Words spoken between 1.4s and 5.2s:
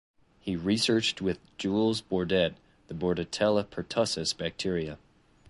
Jules Bordet the "Bordetella pertussis" bacteria.